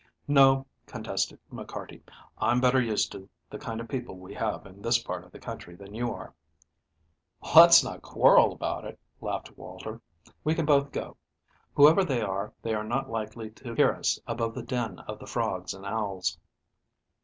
[0.27, 2.01] "No," contested McCarty.
[2.39, 5.37] "I'm better used to the kind of people we have in this part of the
[5.37, 6.33] country than you are."
[7.55, 10.01] "Let's not quarrel about it," laughed Walter.
[10.43, 11.17] "We can both go.
[11.75, 15.27] Whoever they are, they are not likely to hear us above the din of the
[15.27, 16.39] frogs and owls."